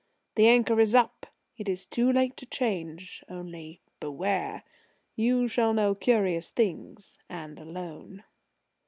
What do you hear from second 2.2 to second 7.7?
to change. Only beware! You shall know curious things and